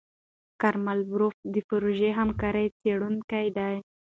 [0.61, 3.69] کارمل بروف د پروژې همکاره څېړونکې ده.